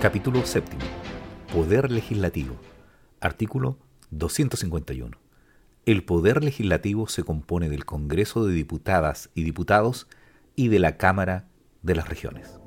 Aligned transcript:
Capítulo 0.00 0.44
séptimo. 0.44 0.82
Poder 1.52 1.90
legislativo. 1.90 2.56
Artículo 3.20 3.78
251. 4.10 5.16
El 5.86 6.04
poder 6.04 6.44
legislativo 6.44 7.08
se 7.08 7.22
compone 7.22 7.68
del 7.68 7.84
Congreso 7.86 8.46
de 8.46 8.54
Diputadas 8.54 9.30
y 9.34 9.44
Diputados 9.44 10.06
y 10.56 10.68
de 10.68 10.78
la 10.78 10.96
Cámara 10.98 11.48
de 11.82 11.94
las 11.94 12.08
Regiones. 12.08 12.58